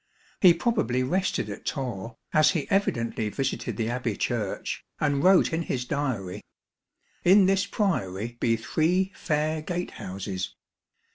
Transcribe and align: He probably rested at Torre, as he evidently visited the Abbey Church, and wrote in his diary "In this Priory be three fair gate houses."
He 0.41 0.55
probably 0.55 1.03
rested 1.03 1.47
at 1.51 1.63
Torre, 1.63 2.15
as 2.33 2.49
he 2.49 2.67
evidently 2.71 3.29
visited 3.29 3.77
the 3.77 3.87
Abbey 3.91 4.17
Church, 4.17 4.83
and 4.99 5.23
wrote 5.23 5.53
in 5.53 5.61
his 5.61 5.85
diary 5.85 6.41
"In 7.23 7.45
this 7.45 7.67
Priory 7.67 8.35
be 8.39 8.55
three 8.55 9.11
fair 9.13 9.61
gate 9.61 9.91
houses." 10.01 10.55